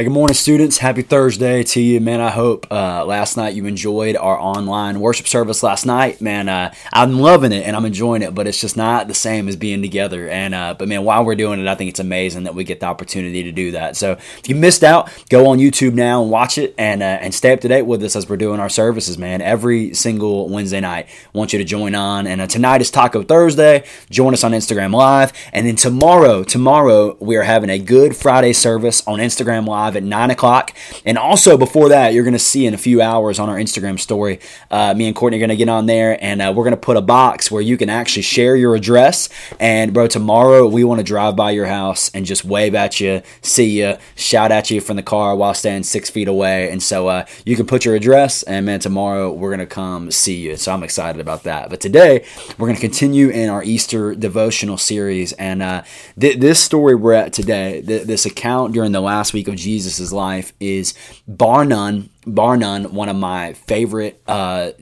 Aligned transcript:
Hey, 0.00 0.04
good 0.04 0.14
morning, 0.14 0.32
students. 0.32 0.78
Happy 0.78 1.02
Thursday 1.02 1.62
to 1.62 1.78
you, 1.78 2.00
man. 2.00 2.22
I 2.22 2.30
hope 2.30 2.66
uh, 2.72 3.04
last 3.04 3.36
night 3.36 3.54
you 3.54 3.66
enjoyed 3.66 4.16
our 4.16 4.40
online 4.40 4.98
worship 4.98 5.28
service 5.28 5.62
last 5.62 5.84
night, 5.84 6.22
man. 6.22 6.48
Uh, 6.48 6.72
I'm 6.90 7.18
loving 7.18 7.52
it 7.52 7.66
and 7.66 7.76
I'm 7.76 7.84
enjoying 7.84 8.22
it, 8.22 8.34
but 8.34 8.46
it's 8.46 8.58
just 8.58 8.78
not 8.78 9.08
the 9.08 9.14
same 9.14 9.46
as 9.46 9.56
being 9.56 9.82
together. 9.82 10.26
And 10.26 10.54
uh, 10.54 10.72
but 10.72 10.88
man, 10.88 11.04
while 11.04 11.22
we're 11.22 11.34
doing 11.34 11.60
it, 11.60 11.68
I 11.68 11.74
think 11.74 11.90
it's 11.90 12.00
amazing 12.00 12.44
that 12.44 12.54
we 12.54 12.64
get 12.64 12.80
the 12.80 12.86
opportunity 12.86 13.42
to 13.42 13.52
do 13.52 13.72
that. 13.72 13.94
So 13.94 14.12
if 14.12 14.48
you 14.48 14.54
missed 14.54 14.82
out, 14.82 15.10
go 15.28 15.48
on 15.48 15.58
YouTube 15.58 15.92
now 15.92 16.22
and 16.22 16.30
watch 16.30 16.56
it, 16.56 16.74
and 16.78 17.02
uh, 17.02 17.18
and 17.20 17.34
stay 17.34 17.52
up 17.52 17.60
to 17.60 17.68
date 17.68 17.82
with 17.82 18.02
us 18.02 18.16
as 18.16 18.26
we're 18.26 18.38
doing 18.38 18.58
our 18.58 18.70
services, 18.70 19.18
man. 19.18 19.42
Every 19.42 19.92
single 19.92 20.48
Wednesday 20.48 20.80
night, 20.80 21.08
I 21.34 21.36
want 21.36 21.52
you 21.52 21.58
to 21.58 21.64
join 21.66 21.94
on. 21.94 22.26
And 22.26 22.40
uh, 22.40 22.46
tonight 22.46 22.80
is 22.80 22.90
Taco 22.90 23.22
Thursday. 23.22 23.84
Join 24.08 24.32
us 24.32 24.44
on 24.44 24.52
Instagram 24.52 24.94
Live, 24.94 25.34
and 25.52 25.66
then 25.66 25.76
tomorrow, 25.76 26.42
tomorrow 26.42 27.18
we 27.20 27.36
are 27.36 27.42
having 27.42 27.68
a 27.68 27.78
Good 27.78 28.16
Friday 28.16 28.54
service 28.54 29.06
on 29.06 29.18
Instagram 29.18 29.68
Live 29.68 29.89
live 29.90 29.96
at 29.96 30.02
9 30.04 30.30
o'clock. 30.30 30.74
And 31.04 31.18
also 31.18 31.56
before 31.58 31.88
that, 31.88 32.14
you're 32.14 32.22
going 32.24 32.32
to 32.32 32.38
see 32.38 32.66
in 32.66 32.74
a 32.74 32.78
few 32.78 33.02
hours 33.02 33.38
on 33.38 33.48
our 33.48 33.56
Instagram 33.56 33.98
story, 33.98 34.38
uh, 34.70 34.94
me 34.94 35.06
and 35.06 35.16
Courtney 35.16 35.38
are 35.38 35.40
going 35.40 35.50
to 35.50 35.56
get 35.56 35.68
on 35.68 35.86
there 35.86 36.22
and 36.22 36.40
uh, 36.40 36.52
we're 36.54 36.64
going 36.64 36.72
to 36.72 36.80
put 36.80 36.96
a 36.96 37.02
box 37.02 37.50
where 37.50 37.62
you 37.62 37.76
can 37.76 37.90
actually 37.90 38.22
share 38.22 38.56
your 38.56 38.74
address. 38.74 39.28
And 39.58 39.92
bro, 39.92 40.06
tomorrow 40.06 40.66
we 40.66 40.84
want 40.84 41.00
to 41.00 41.04
drive 41.04 41.36
by 41.36 41.50
your 41.50 41.66
house 41.66 42.10
and 42.14 42.24
just 42.24 42.44
wave 42.44 42.74
at 42.74 43.00
you, 43.00 43.22
see 43.42 43.80
you, 43.80 43.96
shout 44.14 44.52
at 44.52 44.70
you 44.70 44.80
from 44.80 44.96
the 44.96 45.02
car 45.02 45.34
while 45.34 45.54
staying 45.54 45.82
six 45.82 46.08
feet 46.08 46.28
away. 46.28 46.70
And 46.70 46.82
so 46.82 47.08
uh, 47.08 47.26
you 47.44 47.56
can 47.56 47.66
put 47.66 47.84
your 47.84 47.94
address 47.94 48.42
and 48.44 48.66
man, 48.66 48.80
tomorrow 48.80 49.32
we're 49.32 49.50
going 49.50 49.60
to 49.60 49.66
come 49.66 50.10
see 50.10 50.36
you. 50.36 50.56
So 50.56 50.72
I'm 50.72 50.82
excited 50.82 51.20
about 51.20 51.42
that. 51.44 51.70
But 51.70 51.80
today 51.80 52.24
we're 52.58 52.66
going 52.68 52.76
to 52.76 52.80
continue 52.80 53.28
in 53.28 53.48
our 53.48 53.64
Easter 53.64 54.14
devotional 54.14 54.78
series. 54.78 55.32
And 55.34 55.62
uh, 55.62 55.82
th- 56.18 56.38
this 56.38 56.62
story 56.62 56.94
we're 56.94 57.14
at 57.14 57.32
today, 57.32 57.82
th- 57.82 58.06
this 58.06 58.26
account 58.26 58.72
during 58.72 58.92
the 58.92 59.00
last 59.00 59.32
week 59.32 59.48
of 59.48 59.56
Jesus 59.56 59.79
Jesus' 59.80 60.12
life 60.12 60.52
is 60.60 60.94
bar 61.26 61.64
none, 61.64 62.10
bar 62.26 62.56
none, 62.56 62.92
one 62.92 63.08
of 63.08 63.16
my 63.16 63.54
favorite 63.54 64.20
uh, 64.26 64.72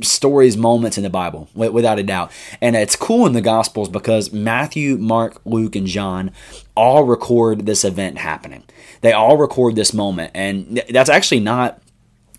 stories, 0.00 0.56
moments 0.56 0.96
in 0.96 1.02
the 1.02 1.10
Bible, 1.10 1.48
without 1.54 1.98
a 1.98 2.04
doubt. 2.04 2.30
And 2.60 2.76
it's 2.76 2.94
cool 2.94 3.26
in 3.26 3.32
the 3.32 3.40
Gospels 3.40 3.88
because 3.88 4.32
Matthew, 4.32 4.96
Mark, 4.96 5.40
Luke, 5.44 5.74
and 5.74 5.86
John 5.86 6.30
all 6.76 7.02
record 7.02 7.66
this 7.66 7.84
event 7.84 8.18
happening. 8.18 8.62
They 9.00 9.12
all 9.12 9.36
record 9.36 9.74
this 9.74 9.92
moment, 9.92 10.30
and 10.34 10.82
that's 10.88 11.10
actually 11.10 11.40
not 11.40 11.80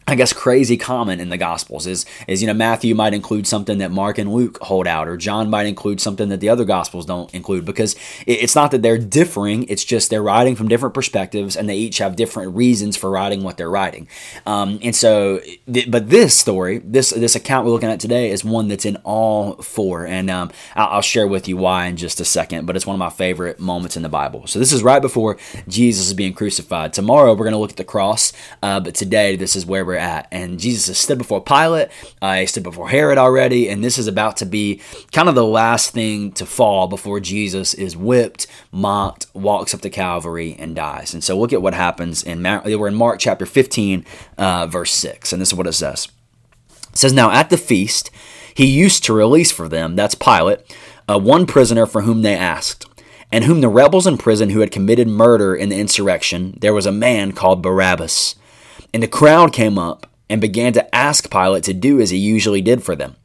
I 0.08 0.14
guess 0.14 0.34
crazy 0.34 0.78
common 0.78 1.20
in 1.20 1.30
the 1.30 1.38
gospels 1.38 1.88
is 1.88 2.06
is 2.28 2.42
you 2.42 2.48
know 2.48 2.54
Matthew 2.54 2.94
might 2.94 3.16
include 3.16 3.48
something 3.48 3.80
that 3.80 3.92
Mark 3.92 4.20
and 4.20 4.32
Luke 4.32 4.60
hold 4.62 4.86
out 4.86 5.08
or 5.08 5.18
John 5.18 5.50
might 5.50 5.66
include 5.66 6.00
something 6.00 6.30
that 6.30 6.40
the 6.40 6.50
other 6.50 6.64
gospels 6.64 7.08
don't 7.08 7.34
include 7.34 7.66
because 7.66 7.96
it's 8.28 8.54
not 8.54 8.70
that 8.70 8.84
they're 8.84 9.00
differing 9.00 9.64
it's 9.64 9.84
just 9.84 10.12
they're 10.12 10.22
writing 10.22 10.56
from 10.56 10.68
different 10.68 10.94
perspectives 10.94 11.56
and 11.56 11.68
they 11.68 11.76
each 11.76 11.98
have 11.98 12.16
different 12.16 12.56
reasons 12.56 12.96
for 12.96 13.10
writing 13.10 13.44
what 13.44 13.58
they're 13.58 13.70
writing 13.70 14.08
um, 14.46 14.78
and 14.84 14.96
so 14.96 15.42
but 15.88 16.10
this 16.10 16.38
story 16.38 16.78
this 16.80 17.10
this 17.10 17.36
account 17.36 17.66
we're 17.66 17.72
looking 17.72 17.90
at 17.90 18.00
today 18.00 18.30
is 18.30 18.46
one 18.46 18.68
that's 18.68 18.86
in 18.86 18.98
all 18.98 19.54
four 19.56 20.06
and 20.06 20.30
um, 20.30 20.52
I'll, 20.76 20.88
I'll 20.98 21.02
share 21.02 21.28
with 21.28 21.48
you 21.48 21.58
why 21.58 21.88
in 21.88 21.98
just 21.98 22.20
a 22.20 22.26
second 22.26 22.68
but 22.68 22.76
it's 22.76 22.86
one 22.86 22.94
of 22.94 23.00
my 23.00 23.10
favorite 23.10 23.60
moments 23.60 23.98
in 23.98 24.04
the 24.04 24.10
Bible. 24.10 24.46
So 24.46 24.60
this 24.60 24.72
is 24.72 24.84
right 24.84 25.02
before 25.02 25.38
Jesus 25.68 26.08
is 26.08 26.14
being 26.14 26.34
crucified. 26.34 26.94
Tomorrow 26.94 27.32
we're 27.32 27.46
going 27.46 27.54
to 27.54 27.58
look 27.58 27.72
at 27.72 27.78
the 27.78 27.84
cross 27.84 28.34
uh, 28.62 28.80
but 28.80 28.94
today 28.94 29.36
this 29.36 29.56
is 29.56 29.66
where 29.66 29.84
we're 29.84 29.95
we're 29.96 30.02
at. 30.02 30.28
And 30.32 30.60
Jesus 30.60 30.88
has 30.88 30.98
stood 30.98 31.18
before 31.18 31.42
Pilate, 31.42 31.90
uh, 32.22 32.36
he 32.36 32.46
stood 32.46 32.64
before 32.64 32.90
Herod 32.90 33.18
already, 33.18 33.70
and 33.70 33.84
this 33.84 33.98
is 33.98 34.08
about 34.08 34.38
to 34.38 34.46
be 34.46 34.82
kind 35.12 35.30
of 35.30 35.36
the 35.36 35.46
last 35.46 35.92
thing 35.92 36.32
to 36.34 36.46
fall 36.46 36.88
before 36.88 37.20
Jesus 37.20 37.74
is 37.74 37.96
whipped, 37.96 38.48
mocked, 38.72 39.28
walks 39.34 39.74
up 39.74 39.82
to 39.82 39.90
Calvary, 39.90 40.56
and 40.60 40.76
dies. 40.76 41.14
And 41.14 41.24
so 41.24 41.38
look 41.38 41.54
at 41.54 41.62
what 41.62 41.74
happens 41.74 42.24
in 42.24 42.44
we're 42.44 42.88
in 42.88 42.96
Mark 42.96 43.20
chapter 43.20 43.46
15, 43.46 44.06
uh, 44.38 44.68
verse 44.68 44.92
6, 44.92 45.34
and 45.34 45.42
this 45.42 45.50
is 45.50 45.56
what 45.56 45.68
it 45.68 45.74
says. 45.74 46.08
It 46.92 46.98
says, 46.98 47.14
Now 47.14 47.32
at 47.32 47.50
the 47.50 47.58
feast, 47.58 48.12
he 48.54 48.66
used 48.66 49.04
to 49.06 49.14
release 49.14 49.52
for 49.52 49.68
them, 49.68 49.96
that's 49.96 50.16
Pilate, 50.16 50.60
uh, 51.10 51.20
one 51.20 51.46
prisoner 51.46 51.86
for 51.86 52.02
whom 52.02 52.22
they 52.22 52.36
asked 52.36 52.86
and 53.32 53.44
whom 53.44 53.62
the 53.62 53.70
rebels 53.70 54.08
in 54.08 54.18
prison 54.18 54.52
who 54.52 54.60
had 54.60 54.72
committed 54.72 55.08
murder 55.08 55.56
in 55.56 55.70
the 55.70 55.80
insurrection, 55.80 56.58
there 56.62 56.74
was 56.74 56.86
a 56.86 56.92
man 56.92 57.32
called 57.32 57.62
Barabbas. 57.62 58.36
And 58.96 59.04
the 59.04 59.10
crowd 59.10 59.52
came 59.52 59.78
up 59.78 60.08
and 60.30 60.40
began 60.40 60.72
to 60.72 60.96
ask 60.96 61.30
Pilate 61.30 61.66
to 61.66 61.74
do 61.74 62.00
as 62.00 62.12
he 62.12 62.18
usually 62.18 62.62
did 62.62 62.82
for 62.82 62.96
them. 62.96 63.18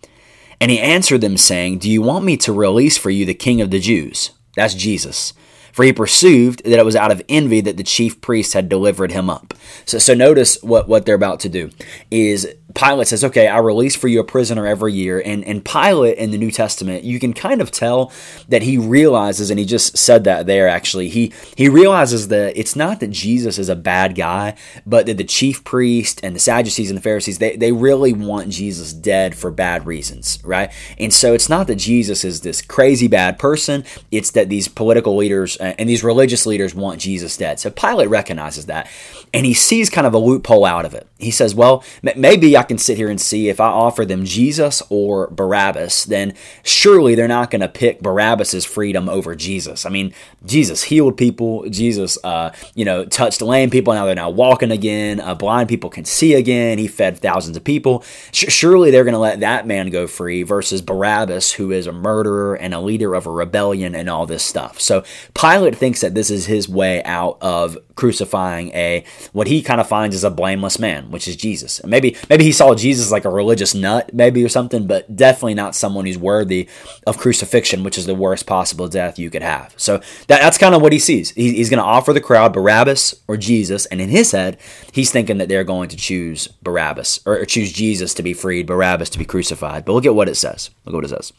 And 0.61 0.69
he 0.69 0.81
answered 0.81 1.21
them, 1.21 1.37
saying, 1.37 1.79
Do 1.79 1.89
you 1.89 2.03
want 2.03 2.25
me 2.25 2.37
to 2.39 2.53
release 2.53 2.99
for 2.99 3.09
you 3.09 3.25
the 3.25 3.35
king 3.35 3.61
of 3.61 3.71
the 3.71 3.79
Jews? 3.79 4.33
That's 4.57 4.75
Jesus. 4.75 5.33
For 5.73 5.85
he 5.85 5.93
perceived 5.93 6.65
that 6.65 6.81
it 6.81 6.85
was 6.85 6.97
out 6.97 7.13
of 7.13 7.23
envy 7.29 7.61
that 7.61 7.77
the 7.77 7.85
chief 7.85 8.21
priests 8.21 8.53
had 8.53 8.69
delivered 8.69 9.13
him 9.13 9.31
up. 9.31 9.55
So, 9.85 9.99
so 9.99 10.13
notice 10.13 10.61
what, 10.61 10.89
what 10.89 11.07
they're 11.07 11.15
about 11.15 11.39
to 11.41 11.49
do 11.49 11.71
is 12.11 12.53
Pilate 12.75 13.09
says, 13.09 13.25
okay, 13.25 13.49
I 13.49 13.59
release 13.59 13.97
for 13.97 14.09
you 14.09 14.21
a 14.21 14.25
prisoner 14.25 14.67
every 14.67 14.93
year. 14.93 15.23
And, 15.25 15.45
and 15.45 15.65
Pilate 15.65 16.19
in 16.19 16.31
the 16.31 16.39
New 16.39 16.51
Testament, 16.51 17.05
you 17.05 17.19
can 17.19 17.33
kind 17.33 17.61
of 17.61 17.71
tell 17.71 18.13
that 18.49 18.63
he 18.63 18.79
realizes, 18.79 19.51
and 19.51 19.59
he 19.59 19.65
just 19.65 19.97
said 19.97 20.25
that 20.25 20.47
there 20.47 20.69
actually, 20.69 21.09
he, 21.09 21.33
he 21.57 21.69
realizes 21.69 22.29
that 22.29 22.57
it's 22.57 22.77
not 22.77 23.01
that 23.01 23.11
Jesus 23.11 23.59
is 23.59 23.69
a 23.69 23.77
bad 23.77 24.15
guy, 24.15 24.57
but 24.87 25.07
that 25.07 25.17
the 25.17 25.25
chief 25.25 25.65
priest 25.65 26.21
and 26.23 26.35
the 26.35 26.41
Sadducees 26.41 26.91
and 26.91 26.97
the 26.97 27.03
Pharisees, 27.03 27.39
they, 27.39 27.57
they 27.57 27.73
really 27.73 28.13
want 28.13 28.51
Jesus 28.51 28.93
dead 28.93 29.35
for 29.35 29.51
bad 29.51 29.87
reasons, 29.87 30.39
right? 30.45 30.73
And 30.99 31.13
so 31.13 31.35
it's 31.35 31.49
not 31.49 31.67
that 31.67 31.77
Jesus 31.77 32.25
is 32.25 32.41
this 32.41 32.63
crazy 32.63 33.09
bad 33.09 33.39
person, 33.39 33.85
it's 34.11 34.31
that 34.33 34.49
these 34.49 34.69
political 34.69 35.17
leaders 35.17 35.59
uh, 35.61 35.75
and 35.79 35.89
these 35.89 36.05
religious 36.05 36.47
leaders 36.47 36.75
want 36.75 37.01
Jesus 37.01 37.37
dead. 37.37 37.59
So 37.59 37.71
Pilate 37.71 38.09
recognizes 38.09 38.67
that, 38.67 38.89
and 39.33 39.47
he 39.47 39.55
sees 39.55 39.91
kind 39.91 40.07
of 40.07 40.15
a 40.15 40.19
loophole 40.19 40.65
out 40.65 40.85
of 40.85 40.95
it. 40.95 41.07
He 41.19 41.31
says, 41.31 41.55
well, 41.55 41.85
maybe 42.03 42.57
I 42.61 42.63
can 42.63 42.77
sit 42.77 42.99
here 42.99 43.09
and 43.09 43.19
see 43.19 43.49
if 43.49 43.59
I 43.59 43.69
offer 43.69 44.05
them 44.05 44.27
Jesus 44.27 44.83
or 44.91 45.29
Barabbas, 45.29 46.05
then 46.05 46.35
surely 46.63 47.15
they're 47.15 47.27
not 47.27 47.51
going 47.51 47.63
to 47.63 47.69
pick 47.69 48.03
Barabbas's 48.03 48.67
freedom 48.67 49.09
over 49.09 49.35
Jesus. 49.35 49.87
I 49.87 49.89
mean, 49.89 50.13
Jesus 50.45 50.83
healed 50.83 51.17
people. 51.17 51.67
Jesus, 51.71 52.19
uh, 52.23 52.53
you 52.75 52.85
know, 52.85 53.07
touched 53.07 53.41
lame 53.41 53.71
people. 53.71 53.95
Now 53.95 54.05
they're 54.05 54.15
now 54.15 54.29
walking 54.29 54.71
again. 54.71 55.21
Uh, 55.21 55.35
blind 55.35 55.71
people 55.71 55.89
can 55.89 56.05
see 56.05 56.35
again. 56.35 56.77
He 56.77 56.87
fed 56.87 57.19
thousands 57.19 57.57
of 57.57 57.65
people. 57.65 58.05
Sh- 58.31 58.53
surely 58.53 58.91
they're 58.91 59.05
going 59.05 59.15
to 59.15 59.19
let 59.19 59.41
that 59.41 59.67
man 59.67 59.89
go 59.89 60.07
free 60.07 60.43
versus 60.43 60.83
Barabbas, 60.83 61.53
who 61.53 61.71
is 61.71 61.87
a 61.87 61.93
murderer 61.93 62.57
and 62.57 62.75
a 62.75 62.81
leader 62.81 63.15
of 63.15 63.27
a 63.27 63.31
rebellion 63.31 63.95
and 63.95 64.11
all 64.11 64.27
this 64.27 64.45
stuff. 64.45 64.79
So 64.79 65.03
Pilate 65.33 65.77
thinks 65.77 66.03
that 66.03 66.15
this 66.15 66.31
is 66.31 66.45
his 66.45 66.69
way 66.69 67.03
out 67.05 67.39
of 67.41 67.79
crucifying 68.01 68.71
a 68.71 69.05
what 69.33 69.47
he 69.47 69.61
kind 69.61 69.79
of 69.79 69.87
finds 69.87 70.17
as 70.17 70.25
a 70.25 70.31
blameless 70.31 70.79
man, 70.79 71.11
which 71.11 71.29
is 71.29 71.37
Jesus. 71.37 71.85
maybe 71.85 72.17
maybe 72.31 72.45
he 72.45 72.51
saw 72.51 72.75
Jesus 72.75 73.13
like 73.13 73.27
a 73.27 73.31
religious 73.31 73.75
nut, 73.75 74.15
maybe 74.15 74.43
or 74.43 74.49
something, 74.49 74.87
but 74.87 75.15
definitely 75.15 75.53
not 75.53 75.75
someone 75.75 76.07
who's 76.07 76.17
worthy 76.17 76.67
of 77.07 77.19
crucifixion, 77.19 77.85
which 77.85 77.99
is 77.99 78.07
the 78.07 78.15
worst 78.15 78.47
possible 78.47 78.89
death 78.89 79.19
you 79.19 79.29
could 79.29 79.43
have. 79.43 79.75
So 79.77 79.99
that, 80.29 80.41
that's 80.41 80.57
kind 80.57 80.75
of 80.75 80.81
what 80.81 80.95
he 80.95 80.99
sees. 80.99 81.33
He, 81.33 81.53
he's 81.53 81.69
going 81.69 81.79
to 81.79 81.85
offer 81.85 82.15
the 82.15 82.23
crowd 82.23 82.55
Barabbas 82.55 83.21
or 83.29 83.37
Jesus, 83.37 83.85
and 83.87 84.01
in 84.01 84.09
his 84.09 84.33
head, 84.33 84.59
he's 84.93 85.13
thinking 85.13 85.37
that 85.37 85.51
they're 85.51 85.63
going 85.63 85.91
to 85.91 85.97
choose 85.97 86.49
Barabbas 86.63 87.21
or, 87.27 87.41
or 87.41 87.45
choose 87.45 87.71
Jesus 87.71 88.15
to 88.15 88.23
be 88.23 88.33
freed, 88.33 88.67
Barabbas 88.67 89.11
to 89.11 89.19
be 89.19 89.27
crucified. 89.27 89.85
But 89.85 89.93
look 89.93 90.07
at 90.07 90.15
what 90.15 90.31
it 90.31 90.37
says. 90.37 90.71
Look 90.87 90.95
at 90.95 90.97
what 90.97 91.05
it 91.05 91.09
says. 91.09 91.35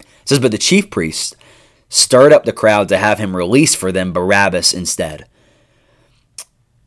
It 0.00 0.28
says, 0.30 0.40
But 0.40 0.50
the 0.50 0.58
chief 0.58 0.90
priests 0.90 1.36
stirred 1.88 2.32
up 2.32 2.44
the 2.44 2.52
crowd 2.52 2.88
to 2.88 2.98
have 2.98 3.20
him 3.20 3.36
release 3.36 3.76
for 3.76 3.92
them 3.92 4.12
Barabbas 4.12 4.74
instead. 4.74 5.28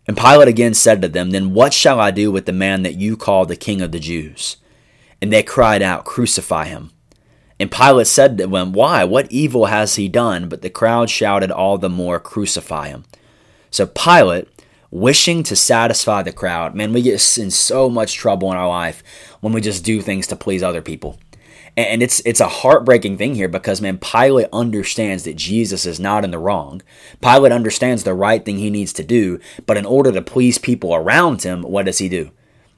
And 0.10 0.18
Pilate 0.18 0.48
again 0.48 0.74
said 0.74 1.04
to 1.04 1.08
them, 1.08 1.30
Then 1.30 1.54
what 1.54 1.72
shall 1.72 2.00
I 2.00 2.10
do 2.10 2.32
with 2.32 2.48
the 2.48 2.52
man 2.52 2.82
that 2.82 2.96
you 2.96 3.16
call 3.16 3.46
the 3.46 3.56
king 3.56 3.80
of 3.80 3.92
the 3.92 4.00
Jews? 4.00 4.58
And 5.22 5.32
they 5.32 5.44
cried 5.44 5.84
out, 5.84 6.04
Crucify 6.04 6.66
him. 6.66 6.90
And 7.60 7.72
Pilate 7.72 8.08
said 8.08 8.36
to 8.40 8.48
them, 8.48 8.74
Why? 8.74 9.04
What 9.04 9.32
evil 9.32 9.68
has 9.68 9.98
he 9.98 10.10
done? 10.10 10.50
But 10.50 10.64
the 10.64 10.70
crowd 10.72 11.12
shouted 11.12 11.52
all 11.52 11.78
the 11.78 11.92
more, 11.92 12.20
Crucify 12.20 12.88
him. 12.88 13.04
So 13.70 13.86
Pilate, 13.86 14.48
wishing 14.90 15.44
to 15.44 15.56
satisfy 15.56 16.24
the 16.24 16.32
crowd, 16.32 16.74
man, 16.74 16.92
we 16.92 17.04
get 17.04 17.38
in 17.38 17.52
so 17.52 17.88
much 17.88 18.16
trouble 18.16 18.52
in 18.52 18.58
our 18.58 18.68
life 18.68 19.04
when 19.42 19.54
we 19.54 19.62
just 19.62 19.86
do 19.86 20.02
things 20.02 20.26
to 20.26 20.36
please 20.36 20.64
other 20.64 20.82
people. 20.82 21.20
And 21.78 22.02
it's 22.04 22.20
it's 22.22 22.40
a 22.40 22.48
heartbreaking 22.48 23.18
thing 23.18 23.36
here 23.36 23.48
because 23.48 23.82
man, 23.82 23.98
Pilate 23.98 24.48
understands 24.52 25.24
that 25.24 25.36
Jesus 25.36 25.86
is 25.86 26.00
not 26.00 26.24
in 26.24 26.32
the 26.32 26.38
wrong. 26.38 26.82
Pilate 27.22 27.52
understands 27.52 28.04
the 28.04 28.14
right 28.14 28.44
thing 28.44 28.58
he 28.58 28.70
needs 28.70 28.94
to 28.94 29.04
do, 29.04 29.40
but 29.66 29.78
in 29.78 29.86
order 29.86 30.12
to 30.12 30.22
please 30.22 30.58
people 30.58 30.94
around 30.94 31.44
him, 31.44 31.64
what 31.64 31.86
does 31.86 32.00
he 32.00 32.10
do? 32.10 32.32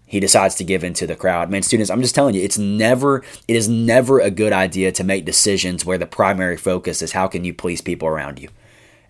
he 0.06 0.20
decides 0.20 0.56
to 0.56 0.66
give 0.66 0.84
into 0.84 1.08
the 1.08 1.16
crowd. 1.16 1.50
Man, 1.50 1.64
students, 1.64 1.90
I'm 1.90 2.02
just 2.02 2.14
telling 2.14 2.36
you, 2.36 2.42
it's 2.42 2.58
never, 2.58 3.24
it 3.48 3.56
is 3.56 3.70
never 3.70 4.20
a 4.20 4.30
good 4.30 4.52
idea 4.52 4.92
to 4.92 5.06
make 5.06 5.24
decisions 5.24 5.86
where 5.86 5.98
the 5.98 6.06
primary 6.06 6.58
focus 6.58 7.02
is 7.02 7.14
how 7.14 7.28
can 7.28 7.46
you 7.46 7.54
please 7.54 7.80
people 7.80 8.10
around 8.10 8.38
you 8.38 8.50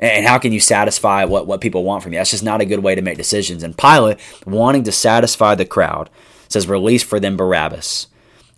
and 0.02 0.26
how 0.26 0.40
can 0.40 0.52
you 0.52 0.60
satisfy 0.60 1.24
what, 1.26 1.46
what 1.46 1.62
people 1.62 1.84
want 1.84 2.04
from 2.04 2.12
you? 2.12 2.20
That's 2.20 2.32
just 2.32 2.44
not 2.44 2.60
a 2.60 2.66
good 2.66 2.84
way 2.84 2.96
to 2.96 3.02
make 3.02 3.18
decisions. 3.18 3.62
And 3.62 3.78
Pilate, 3.78 4.20
wanting 4.46 4.84
to 4.84 4.92
satisfy 4.92 5.56
the 5.56 5.66
crowd, 5.66 6.10
says, 6.50 6.68
Release 6.68 7.04
for 7.04 7.20
them 7.20 7.38
Barabbas. 7.38 8.08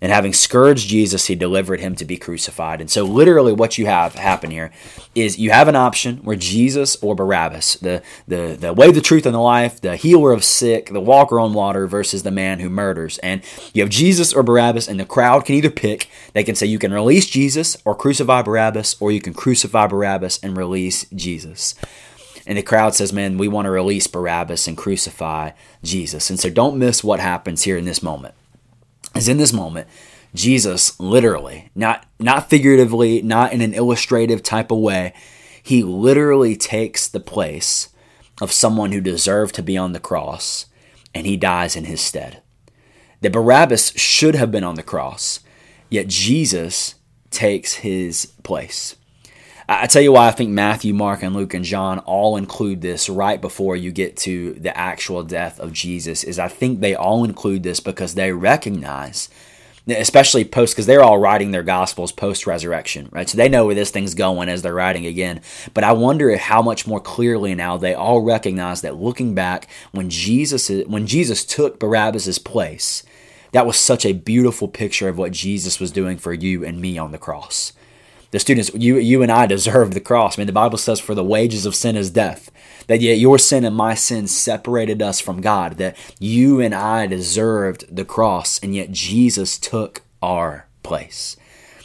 And 0.00 0.12
having 0.12 0.32
scourged 0.32 0.88
Jesus, 0.88 1.26
he 1.26 1.34
delivered 1.34 1.80
him 1.80 1.94
to 1.96 2.04
be 2.04 2.16
crucified. 2.16 2.80
And 2.80 2.90
so, 2.90 3.04
literally, 3.04 3.52
what 3.52 3.78
you 3.78 3.86
have 3.86 4.14
happen 4.14 4.50
here 4.50 4.70
is 5.14 5.38
you 5.38 5.50
have 5.50 5.68
an 5.68 5.76
option 5.76 6.18
where 6.18 6.36
Jesus 6.36 6.96
or 6.96 7.14
Barabbas, 7.14 7.76
the, 7.76 8.02
the, 8.28 8.56
the 8.58 8.72
way, 8.72 8.90
the 8.90 9.00
truth, 9.00 9.24
and 9.24 9.34
the 9.34 9.40
life, 9.40 9.80
the 9.80 9.96
healer 9.96 10.32
of 10.32 10.44
sick, 10.44 10.90
the 10.90 11.00
walker 11.00 11.40
on 11.40 11.54
water 11.54 11.86
versus 11.86 12.22
the 12.22 12.30
man 12.30 12.60
who 12.60 12.68
murders. 12.68 13.18
And 13.18 13.42
you 13.72 13.82
have 13.82 13.90
Jesus 13.90 14.34
or 14.34 14.42
Barabbas, 14.42 14.88
and 14.88 15.00
the 15.00 15.06
crowd 15.06 15.46
can 15.46 15.54
either 15.54 15.70
pick. 15.70 16.10
They 16.32 16.44
can 16.44 16.54
say 16.54 16.66
you 16.66 16.78
can 16.78 16.92
release 16.92 17.26
Jesus 17.26 17.76
or 17.84 17.94
crucify 17.94 18.42
Barabbas, 18.42 18.96
or 19.00 19.10
you 19.10 19.20
can 19.20 19.32
crucify 19.32 19.86
Barabbas 19.86 20.38
and 20.42 20.56
release 20.56 21.06
Jesus. 21.14 21.74
And 22.46 22.58
the 22.58 22.62
crowd 22.62 22.94
says, 22.94 23.12
Man, 23.12 23.38
we 23.38 23.48
want 23.48 23.66
to 23.66 23.70
release 23.70 24.06
Barabbas 24.06 24.66
and 24.68 24.76
crucify 24.76 25.52
Jesus. 25.82 26.28
And 26.28 26.38
so, 26.38 26.50
don't 26.50 26.76
miss 26.76 27.02
what 27.02 27.20
happens 27.20 27.62
here 27.62 27.78
in 27.78 27.86
this 27.86 28.02
moment 28.02 28.34
is 29.14 29.28
in 29.28 29.36
this 29.38 29.52
moment 29.52 29.88
Jesus 30.34 30.98
literally, 30.98 31.70
not 31.74 32.06
not 32.18 32.50
figuratively, 32.50 33.22
not 33.22 33.52
in 33.52 33.60
an 33.60 33.72
illustrative 33.72 34.42
type 34.42 34.70
of 34.70 34.78
way, 34.78 35.14
he 35.62 35.82
literally 35.82 36.56
takes 36.56 37.06
the 37.06 37.20
place 37.20 37.88
of 38.42 38.50
someone 38.52 38.90
who 38.90 39.00
deserved 39.00 39.54
to 39.54 39.62
be 39.62 39.76
on 39.76 39.92
the 39.92 40.00
cross 40.00 40.66
and 41.14 41.26
he 41.26 41.36
dies 41.36 41.76
in 41.76 41.84
his 41.84 42.00
stead. 42.00 42.42
That 43.20 43.32
Barabbas 43.32 43.92
should 43.92 44.34
have 44.34 44.50
been 44.50 44.64
on 44.64 44.74
the 44.74 44.82
cross, 44.82 45.40
yet 45.88 46.08
Jesus 46.08 46.96
takes 47.30 47.74
his 47.74 48.26
place. 48.42 48.96
I 49.66 49.86
tell 49.86 50.02
you 50.02 50.12
why 50.12 50.28
I 50.28 50.32
think 50.32 50.50
Matthew, 50.50 50.92
Mark, 50.92 51.22
and 51.22 51.34
Luke 51.34 51.54
and 51.54 51.64
John 51.64 51.98
all 52.00 52.36
include 52.36 52.82
this 52.82 53.08
right 53.08 53.40
before 53.40 53.76
you 53.76 53.92
get 53.92 54.16
to 54.18 54.52
the 54.54 54.76
actual 54.76 55.22
death 55.22 55.58
of 55.58 55.72
Jesus. 55.72 56.22
Is 56.22 56.38
I 56.38 56.48
think 56.48 56.80
they 56.80 56.94
all 56.94 57.24
include 57.24 57.62
this 57.62 57.80
because 57.80 58.14
they 58.14 58.32
recognize, 58.32 59.30
especially 59.88 60.44
post, 60.44 60.74
because 60.74 60.84
they're 60.84 61.02
all 61.02 61.16
writing 61.16 61.50
their 61.50 61.62
gospels 61.62 62.12
post 62.12 62.46
resurrection, 62.46 63.08
right? 63.10 63.26
So 63.26 63.38
they 63.38 63.48
know 63.48 63.64
where 63.64 63.74
this 63.74 63.90
thing's 63.90 64.14
going 64.14 64.50
as 64.50 64.60
they're 64.60 64.74
writing 64.74 65.06
again. 65.06 65.40
But 65.72 65.84
I 65.84 65.92
wonder 65.92 66.36
how 66.36 66.60
much 66.60 66.86
more 66.86 67.00
clearly 67.00 67.54
now 67.54 67.78
they 67.78 67.94
all 67.94 68.20
recognize 68.20 68.82
that 68.82 68.96
looking 68.96 69.34
back 69.34 69.66
when 69.92 70.10
Jesus 70.10 70.68
when 70.68 71.06
Jesus 71.06 71.42
took 71.42 71.80
Barabbas's 71.80 72.38
place, 72.38 73.02
that 73.52 73.66
was 73.66 73.78
such 73.78 74.04
a 74.04 74.12
beautiful 74.12 74.68
picture 74.68 75.08
of 75.08 75.16
what 75.16 75.32
Jesus 75.32 75.80
was 75.80 75.90
doing 75.90 76.18
for 76.18 76.34
you 76.34 76.62
and 76.66 76.82
me 76.82 76.98
on 76.98 77.12
the 77.12 77.18
cross 77.18 77.72
the 78.34 78.40
students, 78.40 78.72
you, 78.74 78.98
you 78.98 79.22
and 79.22 79.30
I 79.30 79.46
deserve 79.46 79.94
the 79.94 80.00
cross. 80.00 80.36
I 80.36 80.40
mean, 80.40 80.48
the 80.48 80.52
Bible 80.52 80.76
says, 80.76 80.98
for 80.98 81.14
the 81.14 81.22
wages 81.22 81.66
of 81.66 81.76
sin 81.76 81.94
is 81.94 82.10
death. 82.10 82.50
That 82.88 83.00
yet 83.00 83.18
your 83.18 83.38
sin 83.38 83.64
and 83.64 83.76
my 83.76 83.94
sin 83.94 84.26
separated 84.26 85.00
us 85.00 85.20
from 85.20 85.40
God. 85.40 85.78
That 85.78 85.96
you 86.18 86.60
and 86.60 86.74
I 86.74 87.06
deserved 87.06 87.94
the 87.94 88.04
cross, 88.04 88.58
and 88.58 88.74
yet 88.74 88.90
Jesus 88.90 89.56
took 89.56 90.02
our 90.20 90.66
place. 90.82 91.36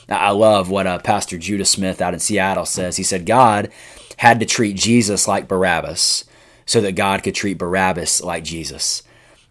Now, 0.08 0.18
I 0.18 0.32
love 0.32 0.72
what 0.72 0.88
uh, 0.88 0.98
Pastor 0.98 1.38
Judah 1.38 1.66
Smith 1.66 2.02
out 2.02 2.16
in 2.16 2.20
Seattle 2.20 2.66
says. 2.66 2.98
He 2.98 3.04
said, 3.04 3.28
God 3.28 3.72
had 4.18 4.40
to 4.40 4.46
treat 4.48 4.76
Jesus 4.76 5.28
like 5.28 5.48
Barabbas 5.48 6.26
so 6.66 6.82
that 6.82 6.94
God 6.94 7.22
could 7.22 7.36
treat 7.36 7.60
Barabbas 7.60 8.24
like 8.24 8.44
Jesus 8.44 9.04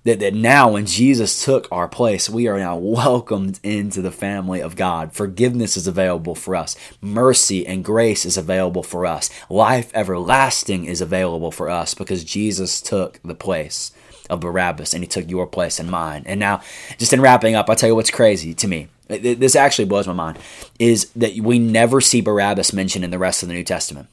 that, 0.04 0.20
that 0.20 0.34
now 0.34 0.72
when 0.72 0.86
Jesus 0.86 1.44
took 1.44 1.68
our 1.70 1.88
place, 1.88 2.30
we 2.30 2.46
are 2.46 2.58
now 2.58 2.76
welcomed 2.76 3.60
into 3.62 4.00
the 4.00 4.10
family 4.10 4.60
of 4.60 4.76
God. 4.76 5.12
Forgiveness 5.12 5.76
is 5.76 5.86
available 5.86 6.34
for 6.34 6.56
us. 6.56 6.76
Mercy 7.00 7.66
and 7.66 7.84
grace 7.84 8.24
is 8.24 8.36
available 8.36 8.82
for 8.82 9.04
us. 9.04 9.30
Life 9.50 9.90
everlasting 9.94 10.84
is 10.84 11.00
available 11.00 11.50
for 11.50 11.68
us 11.68 11.94
because 11.94 12.24
Jesus 12.24 12.80
took 12.80 13.20
the 13.22 13.34
place 13.34 13.92
of 14.30 14.40
Barabbas 14.40 14.94
and 14.94 15.02
he 15.02 15.08
took 15.08 15.28
your 15.28 15.46
place 15.46 15.78
and 15.78 15.90
mine. 15.90 16.22
And 16.26 16.38
now, 16.38 16.60
just 16.98 17.12
in 17.12 17.20
wrapping 17.20 17.54
up, 17.54 17.68
I'll 17.68 17.76
tell 17.76 17.88
you 17.88 17.94
what's 17.94 18.10
crazy 18.10 18.54
to 18.54 18.68
me. 18.68 18.88
This 19.08 19.56
actually 19.56 19.86
blows 19.86 20.06
my 20.06 20.12
mind 20.12 20.38
is 20.78 21.10
that 21.16 21.34
we 21.36 21.58
never 21.58 22.00
see 22.00 22.20
Barabbas 22.20 22.74
mentioned 22.74 23.04
in 23.06 23.10
the 23.10 23.18
rest 23.18 23.42
of 23.42 23.48
the 23.48 23.54
New 23.54 23.64
Testament. 23.64 24.08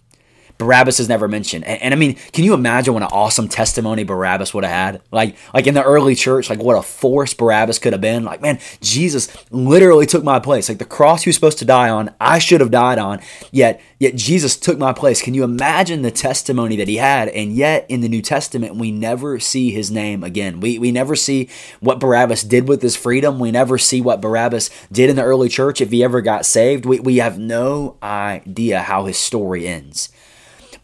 Barabbas 0.58 1.00
is 1.00 1.10
never 1.10 1.28
mentioned. 1.28 1.66
And, 1.66 1.82
and, 1.82 1.94
I 1.94 1.98
mean, 1.98 2.16
can 2.32 2.46
you 2.46 2.54
imagine 2.54 2.94
what 2.94 3.04
an 3.04 3.10
awesome 3.12 3.48
testimony 3.48 4.04
Barabbas 4.04 4.54
would 4.54 4.64
have 4.64 4.72
had? 4.72 5.02
Like, 5.12 5.36
like 5.54 5.68
in 5.68 5.74
the 5.74 5.84
early 5.84 6.16
church, 6.16 6.50
like 6.50 6.60
what 6.60 6.78
a 6.78 6.82
force 6.82 7.34
Barabbas 7.34 7.80
could 7.80 7.94
have 7.94 8.02
been. 8.02 8.24
Like, 8.24 8.42
man, 8.42 8.60
Jesus 8.82 9.36
literally 9.52 10.06
took 10.06 10.24
my 10.24 10.40
place. 10.40 10.70
Like 10.70 10.78
the 10.78 10.86
cross 10.86 11.24
he 11.24 11.30
was 11.30 11.36
supposed 11.36 11.60
to 11.60 11.66
die 11.66 11.90
on, 11.90 12.14
I 12.22 12.40
should 12.40 12.62
have 12.62 12.72
died 12.72 12.98
on. 12.98 13.20
Yet, 13.52 13.82
yet 14.00 14.16
Jesus 14.16 14.56
took 14.56 14.78
my 14.78 14.94
place. 14.94 15.22
Can 15.22 15.34
you 15.34 15.44
imagine 15.44 16.04
the 16.04 16.12
testimony 16.12 16.78
that 16.78 16.88
he 16.88 16.98
had? 16.98 17.28
And 17.30 17.54
yet, 17.54 17.86
in 17.90 18.00
the 18.00 18.10
New 18.10 18.22
Testament, 18.22 18.76
we 18.76 18.92
never 18.92 19.40
see 19.40 19.72
his 19.72 19.92
name 19.92 20.24
again. 20.24 20.62
We 20.62 20.80
we 20.80 20.92
never 20.92 21.16
see 21.16 21.50
what 21.82 22.00
Barabbas 22.00 22.44
did 22.44 22.68
with 22.68 22.82
his 22.82 22.96
freedom. 22.96 23.40
We 23.40 23.52
never 23.52 23.78
see 23.78 24.02
what 24.02 24.22
Barabbas 24.22 24.70
did 24.92 25.10
in 25.10 25.18
the 25.18 25.24
early 25.24 25.50
church 25.50 25.82
if 25.82 25.92
he 25.92 26.04
ever 26.04 26.22
got 26.22 26.46
saved. 26.46 26.86
We 26.86 27.00
we 27.00 27.18
have 27.18 27.38
no 27.38 27.98
idea 28.02 28.82
how 28.82 29.06
his 29.06 29.18
story 29.18 29.68
ends 29.68 30.10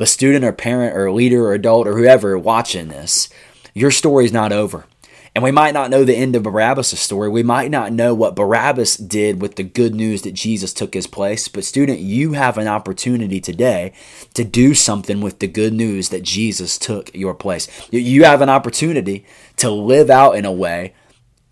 but 0.02 0.10
student 0.10 0.44
or 0.44 0.52
parent 0.52 0.98
or 0.98 1.12
leader 1.12 1.46
or 1.46 1.54
adult 1.54 1.88
or 1.88 1.96
whoever 1.96 2.36
watching 2.36 2.88
this, 2.88 3.30
your 3.76 3.92
story's 3.92 4.34
not 4.34 4.52
over. 4.52 4.86
And 5.36 5.44
we 5.44 5.52
might 5.52 5.76
not 5.76 5.92
know 5.92 6.04
the 6.04 6.16
end 6.16 6.36
of 6.36 6.42
Barabbas' 6.42 7.00
story. 7.00 7.30
We 7.30 7.44
might 7.44 7.70
not 7.70 7.94
know 7.94 8.16
what 8.16 8.36
Barabbas 8.36 8.98
did 8.98 9.44
with 9.44 9.58
the 9.58 9.64
good 9.64 9.94
news 9.94 10.24
that 10.24 10.34
Jesus 10.34 10.74
took 10.74 10.96
his 10.96 11.06
place. 11.06 11.48
But, 11.48 11.66
student, 11.66 12.00
you 12.00 12.34
have 12.34 12.58
an 12.58 12.68
opportunity 12.68 13.40
today 13.40 13.94
to 14.34 14.44
do 14.44 14.74
something 14.74 15.22
with 15.22 15.38
the 15.38 15.46
good 15.46 15.72
news 15.72 16.10
that 16.10 16.24
Jesus 16.24 16.80
took 16.80 17.14
your 17.14 17.36
place. 17.36 17.68
You 17.92 18.24
have 18.24 18.42
an 18.42 18.50
opportunity 18.50 19.24
to 19.58 19.70
live 19.70 20.10
out 20.10 20.32
in 20.32 20.46
a 20.46 20.52
way 20.52 20.96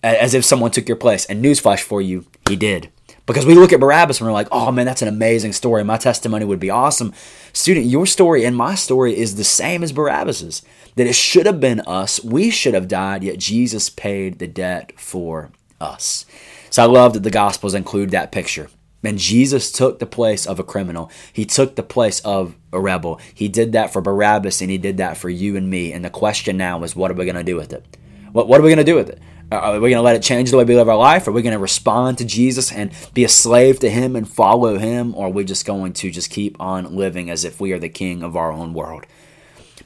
as 0.01 0.33
if 0.33 0.43
someone 0.43 0.71
took 0.71 0.87
your 0.87 0.97
place. 0.97 1.25
And, 1.25 1.45
newsflash 1.45 1.81
for 1.81 2.01
you, 2.01 2.25
he 2.47 2.55
did. 2.55 2.89
Because 3.29 3.45
we 3.45 3.53
look 3.53 3.71
at 3.71 3.79
Barabbas 3.79 4.19
and 4.19 4.27
we're 4.27 4.33
like, 4.33 4.47
oh 4.51 4.71
man, 4.71 4.87
that's 4.87 5.03
an 5.03 5.07
amazing 5.07 5.53
story. 5.53 5.83
My 5.83 5.97
testimony 5.97 6.45
would 6.45 6.59
be 6.59 6.71
awesome. 6.71 7.13
Student, 7.53 7.85
your 7.85 8.07
story 8.07 8.43
and 8.43 8.55
my 8.55 8.73
story 8.73 9.15
is 9.15 9.35
the 9.35 9.43
same 9.43 9.83
as 9.83 9.91
Barabbas's. 9.91 10.63
That 10.95 11.05
it 11.05 11.13
should 11.13 11.45
have 11.45 11.59
been 11.59 11.81
us. 11.81 12.23
We 12.23 12.49
should 12.49 12.73
have 12.73 12.87
died, 12.87 13.23
yet 13.23 13.37
Jesus 13.37 13.87
paid 13.87 14.39
the 14.39 14.47
debt 14.47 14.93
for 14.99 15.51
us. 15.79 16.25
So 16.71 16.81
I 16.81 16.87
love 16.87 17.13
that 17.13 17.21
the 17.21 17.29
Gospels 17.29 17.75
include 17.75 18.09
that 18.09 18.31
picture. 18.31 18.67
And 19.03 19.19
Jesus 19.19 19.71
took 19.71 19.99
the 19.99 20.07
place 20.07 20.47
of 20.47 20.59
a 20.59 20.63
criminal. 20.63 21.11
He 21.31 21.45
took 21.45 21.75
the 21.75 21.83
place 21.83 22.21
of 22.21 22.55
a 22.73 22.79
rebel. 22.79 23.19
He 23.31 23.47
did 23.47 23.73
that 23.73 23.93
for 23.93 24.01
Barabbas 24.01 24.59
and 24.59 24.71
he 24.71 24.79
did 24.79 24.97
that 24.97 25.17
for 25.17 25.29
you 25.29 25.55
and 25.55 25.69
me. 25.69 25.93
And 25.93 26.03
the 26.03 26.09
question 26.09 26.57
now 26.57 26.81
is, 26.83 26.95
what 26.95 27.11
are 27.11 27.13
we 27.13 27.25
going 27.25 27.35
to 27.35 27.43
do 27.43 27.55
with 27.55 27.73
it? 27.73 27.85
What, 28.31 28.47
what 28.47 28.59
are 28.59 28.63
we 28.63 28.69
going 28.69 28.77
to 28.77 28.83
do 28.83 28.95
with 28.95 29.09
it? 29.09 29.19
Uh, 29.51 29.55
are 29.55 29.79
we 29.79 29.89
going 29.89 29.97
to 29.97 30.01
let 30.01 30.15
it 30.15 30.21
change 30.21 30.51
the 30.51 30.57
way 30.57 30.63
we 30.63 30.75
live 30.75 30.87
our 30.87 30.95
life? 30.95 31.27
Are 31.27 31.31
we 31.31 31.41
going 31.41 31.53
to 31.53 31.59
respond 31.59 32.19
to 32.19 32.25
Jesus 32.25 32.71
and 32.71 32.91
be 33.13 33.23
a 33.23 33.29
slave 33.29 33.79
to 33.79 33.89
Him 33.89 34.15
and 34.15 34.29
follow 34.29 34.77
Him? 34.77 35.15
Or 35.15 35.27
are 35.27 35.31
we 35.31 35.43
just 35.43 35.65
going 35.65 35.93
to 35.93 36.11
just 36.11 36.29
keep 36.29 36.59
on 36.59 36.95
living 36.95 37.29
as 37.31 37.43
if 37.43 37.59
we 37.59 37.71
are 37.71 37.79
the 37.79 37.89
king 37.89 38.21
of 38.21 38.35
our 38.35 38.51
own 38.51 38.73
world? 38.73 39.05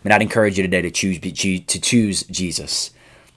And 0.04 0.14
I'd 0.14 0.22
encourage 0.22 0.58
you 0.58 0.64
today 0.64 0.82
to 0.82 0.92
choose 0.92 1.20
to 1.20 1.80
choose 1.80 2.24
Jesus. 2.24 2.92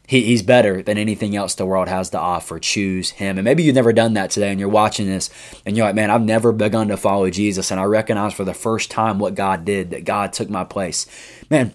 He, 0.09 0.23
he's 0.23 0.42
better 0.42 0.83
than 0.83 0.99
anything 0.99 1.35
else 1.35 1.54
the 1.54 1.66
world 1.66 1.88
has 1.88 2.11
to 2.11 2.18
offer. 2.18 2.59
Choose 2.59 3.11
Him. 3.11 3.38
And 3.38 3.45
maybe 3.45 3.62
you've 3.62 3.75
never 3.76 3.92
done 3.92 4.14
that 4.14 4.30
today 4.30 4.50
and 4.50 4.59
you're 4.59 4.68
watching 4.68 5.06
this 5.06 5.30
and 5.64 5.76
you're 5.76 5.87
like, 5.87 5.95
man, 5.95 6.11
I've 6.11 6.23
never 6.23 6.52
begun 6.52 6.88
to 6.88 6.97
follow 6.97 7.30
Jesus. 7.30 7.71
And 7.71 7.78
I 7.78 7.85
recognize 7.85 8.35
for 8.35 8.45
the 8.45 8.54
first 8.54 8.90
time 8.90 9.21
what 9.21 9.37
God 9.37 9.64
did, 9.64 9.90
that 9.90 10.04
God 10.04 10.33
took 10.33 10.50
my 10.50 10.64
place. 10.64 11.06
Man, 11.50 11.73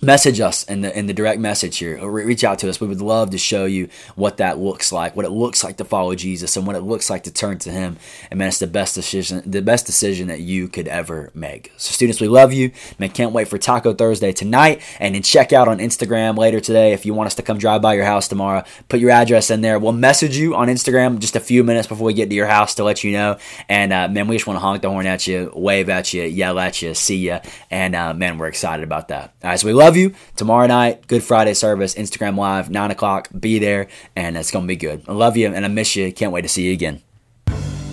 message 0.00 0.40
us 0.40 0.64
in 0.64 0.82
the 0.82 0.96
in 0.96 1.06
the 1.06 1.14
direct 1.14 1.40
message 1.40 1.78
here. 1.78 1.98
Or 2.00 2.10
reach 2.10 2.44
out 2.44 2.58
to 2.60 2.68
us. 2.68 2.80
We 2.80 2.88
would 2.88 3.00
love 3.00 3.30
to 3.30 3.38
show 3.38 3.64
you 3.64 3.88
what 4.14 4.36
that 4.38 4.58
looks 4.58 4.92
like 4.92 5.16
what 5.16 5.24
it 5.24 5.30
looks 5.30 5.62
like 5.62 5.76
to 5.76 5.84
follow 5.84 6.14
jesus 6.14 6.56
and 6.56 6.66
what 6.66 6.76
it 6.76 6.80
looks 6.80 7.10
like 7.10 7.24
to 7.24 7.32
turn 7.32 7.58
to 7.60 7.70
him. 7.70 7.96
And 8.30 8.38
man 8.38 8.48
it's 8.48 8.58
the 8.58 8.66
best 8.66 8.94
decision 8.94 9.42
the 9.50 9.62
best 9.62 9.86
decision 9.86 10.28
that 10.28 10.40
you 10.40 10.68
could 10.68 10.88
ever 10.88 11.30
make. 11.34 11.72
So 11.76 11.92
students 11.92 12.20
we 12.20 12.28
love 12.28 12.52
you. 12.52 12.72
Man 12.98 13.10
can't 13.10 13.32
wait 13.32 13.48
for 13.48 13.58
taco 13.58 13.92
thursday 13.92 14.32
tonight. 14.32 14.82
And 15.00 15.14
then 15.14 15.22
check 15.22 15.52
out 15.52 15.68
on 15.68 15.78
instagram 15.78 16.36
later 16.36 16.60
today 16.60 16.92
if 16.92 17.06
you 17.06 17.14
want 17.14 17.26
us 17.26 17.34
to 17.36 17.42
come 17.42 17.58
drive 17.58 17.82
by 17.82 17.94
your 17.94 18.04
house 18.04 18.28
tomorrow. 18.28 18.64
Put 18.88 19.00
your 19.00 19.10
address 19.10 19.50
in 19.50 19.60
there. 19.60 19.78
We'll 19.78 19.92
message 19.92 20.36
you 20.36 20.54
on 20.54 20.68
instagram 20.68 21.18
just 21.18 21.36
a 21.36 21.40
few 21.40 21.64
minutes 21.64 21.86
before 21.86 22.06
we 22.06 22.14
get 22.14 22.28
to 22.28 22.34
your 22.34 22.46
house 22.46 22.74
to 22.76 22.84
let 22.84 23.04
you 23.04 23.12
know. 23.12 23.38
And 23.68 23.92
uh, 23.92 24.08
man 24.08 24.28
we 24.28 24.36
just 24.36 24.46
want 24.46 24.56
to 24.56 24.60
honk 24.60 24.82
the 24.82 24.90
horn 24.90 25.06
at 25.06 25.26
you 25.26 25.52
wave 25.54 25.88
at 25.88 26.12
you 26.12 26.22
yell 26.22 26.58
at 26.58 26.82
you 26.82 26.94
see 26.94 27.16
you 27.16 27.38
and 27.70 27.94
uh, 27.94 28.14
man 28.14 28.38
we're 28.38 28.48
excited 28.48 28.84
about 28.84 29.08
that. 29.08 29.34
All 29.42 29.50
right 29.50 29.60
so 29.60 29.66
we 29.66 29.72
love 29.72 29.93
love 29.94 30.12
you. 30.12 30.14
Tomorrow 30.34 30.66
night, 30.66 31.06
Good 31.06 31.22
Friday 31.22 31.54
service, 31.54 31.94
Instagram 31.94 32.36
Live, 32.36 32.68
9 32.68 32.90
o'clock. 32.90 33.28
Be 33.38 33.60
there, 33.60 33.86
and 34.16 34.36
it's 34.36 34.50
going 34.50 34.64
to 34.64 34.68
be 34.68 34.76
good. 34.76 35.04
I 35.06 35.12
love 35.12 35.36
you, 35.36 35.54
and 35.54 35.64
I 35.64 35.68
miss 35.68 35.94
you. 35.94 36.12
Can't 36.12 36.32
wait 36.32 36.42
to 36.42 36.48
see 36.48 36.66
you 36.66 36.72
again. 36.72 37.00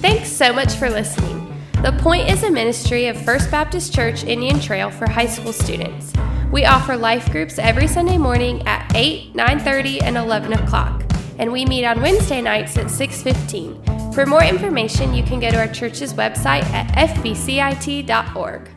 Thanks 0.01 0.31
so 0.31 0.51
much 0.51 0.73
for 0.73 0.89
listening. 0.89 1.37
The 1.83 1.91
Point 2.01 2.29
is 2.29 2.43
a 2.43 2.49
ministry 2.49 3.05
of 3.07 3.21
First 3.21 3.51
Baptist 3.51 3.93
Church 3.93 4.23
Indian 4.23 4.59
Trail 4.59 4.89
for 4.89 5.09
high 5.09 5.27
school 5.27 5.53
students. 5.53 6.13
We 6.51 6.65
offer 6.65 6.97
life 6.97 7.31
groups 7.31 7.59
every 7.59 7.87
Sunday 7.87 8.17
morning 8.17 8.65
at 8.67 8.91
8, 8.95 9.35
9:30, 9.35 10.01
and 10.01 10.17
11 10.17 10.53
o'clock, 10.53 11.03
and 11.37 11.51
we 11.51 11.65
meet 11.65 11.85
on 11.85 12.01
Wednesday 12.01 12.41
nights 12.41 12.77
at 12.77 12.87
6:15. 12.87 14.13
For 14.13 14.25
more 14.25 14.43
information, 14.43 15.13
you 15.13 15.23
can 15.23 15.39
go 15.39 15.51
to 15.51 15.57
our 15.57 15.67
church's 15.67 16.13
website 16.13 16.65
at 16.73 16.87
fbcit.org. 17.09 18.69